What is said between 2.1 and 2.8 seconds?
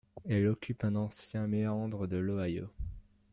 l’Ohio.